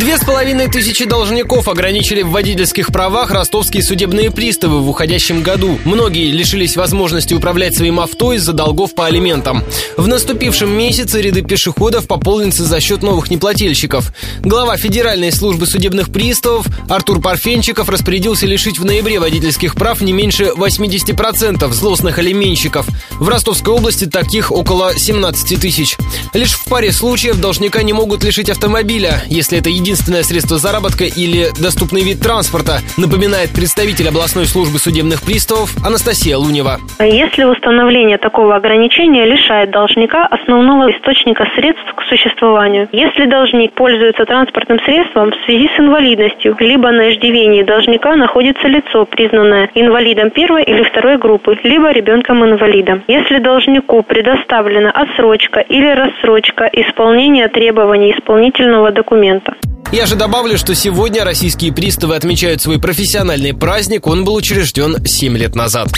Две 0.00 0.16
с 0.16 0.24
половиной 0.24 0.68
тысячи 0.68 1.04
должников 1.04 1.68
ограничили 1.68 2.22
в 2.22 2.30
водительских 2.30 2.86
правах 2.86 3.32
ростовские 3.32 3.82
судебные 3.82 4.30
приставы 4.30 4.80
в 4.80 4.88
уходящем 4.88 5.42
году. 5.42 5.78
Многие 5.84 6.30
лишились 6.30 6.74
возможности 6.74 7.34
управлять 7.34 7.76
своим 7.76 8.00
авто 8.00 8.32
из-за 8.32 8.54
долгов 8.54 8.94
по 8.94 9.04
алиментам. 9.04 9.62
В 9.98 10.08
наступившем 10.08 10.70
месяце 10.70 11.20
ряды 11.20 11.42
пешеходов 11.42 12.06
пополнятся 12.06 12.64
за 12.64 12.80
счет 12.80 13.02
новых 13.02 13.30
неплательщиков. 13.30 14.14
Глава 14.40 14.78
Федеральной 14.78 15.32
службы 15.32 15.66
судебных 15.66 16.10
приставов 16.10 16.66
Артур 16.88 17.20
Парфенчиков 17.20 17.90
распорядился 17.90 18.46
лишить 18.46 18.78
в 18.78 18.86
ноябре 18.86 19.20
водительских 19.20 19.74
прав 19.74 20.00
не 20.00 20.14
меньше 20.14 20.44
80% 20.56 21.70
злостных 21.74 22.18
алименщиков. 22.18 22.86
В 23.20 23.28
Ростовской 23.28 23.74
области 23.74 24.08
таких 24.08 24.50
около 24.50 24.96
17 24.96 25.60
тысяч. 25.60 25.98
Лишь 26.32 26.54
в 26.54 26.70
паре 26.70 26.90
случаев 26.90 27.38
должника 27.38 27.82
не 27.82 27.92
могут 27.92 28.24
лишить 28.24 28.48
автомобиля, 28.48 29.20
если 29.28 29.58
это 29.58 29.68
единственное 29.68 30.22
средство 30.22 30.56
заработка 30.56 31.04
или 31.04 31.52
доступный 31.60 32.00
вид 32.02 32.22
транспорта, 32.22 32.80
напоминает 32.96 33.52
представитель 33.52 34.08
областной 34.08 34.46
службы 34.46 34.78
судебных 34.78 35.20
приставов 35.20 35.68
Анастасия 35.84 36.38
Лунева. 36.38 36.80
Если 36.98 37.44
установление 37.44 38.16
такого 38.16 38.56
ограничения 38.56 39.26
лишает 39.26 39.70
должника 39.70 40.24
основного 40.24 40.90
источника 40.90 41.44
средств 41.54 41.92
к 41.94 42.02
существованию, 42.08 42.88
если 42.90 43.26
должник 43.26 43.74
пользуется 43.74 44.24
транспортным 44.24 44.80
средством 44.86 45.32
в 45.32 45.44
связи 45.44 45.68
с 45.76 45.78
инвалидностью, 45.78 46.56
либо 46.58 46.90
на 46.90 47.12
иждивении 47.12 47.64
должника 47.64 48.16
находится 48.16 48.66
лицо, 48.66 49.04
признанное 49.04 49.68
инвалидом 49.74 50.30
первой 50.30 50.62
или 50.62 50.82
второй 50.84 51.18
группы, 51.18 51.58
либо 51.64 51.92
ребенком-инвалидом. 51.92 53.02
Если 53.10 53.40
должнику 53.40 54.04
предоставлена 54.04 54.92
отсрочка 54.92 55.58
или 55.58 55.88
рассрочка 55.96 56.70
исполнения 56.72 57.48
требований 57.48 58.12
исполнительного 58.12 58.92
документа. 58.92 59.54
Я 59.90 60.06
же 60.06 60.14
добавлю, 60.14 60.56
что 60.56 60.76
сегодня 60.76 61.24
российские 61.24 61.72
приставы 61.72 62.14
отмечают 62.14 62.62
свой 62.62 62.80
профессиональный 62.80 63.52
праздник. 63.52 64.06
Он 64.06 64.24
был 64.24 64.36
учрежден 64.36 65.04
7 65.04 65.36
лет 65.36 65.56
назад. 65.56 65.88